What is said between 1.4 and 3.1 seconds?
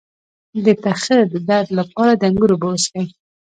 درد لپاره د انګور اوبه وڅښئ